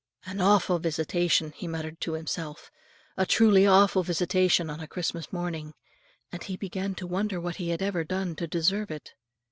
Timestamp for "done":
8.03-8.35